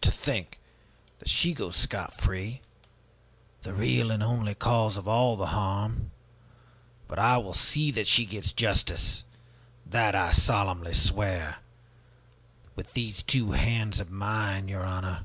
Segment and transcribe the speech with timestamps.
[0.00, 0.58] To think
[1.20, 2.60] that she goes scot free,
[3.62, 6.10] the real and only cause of all the harm!
[7.06, 9.22] But I will see that she gets justice,
[9.86, 11.58] that I solemnly swear
[12.74, 15.24] with these two hands of mine, your honor!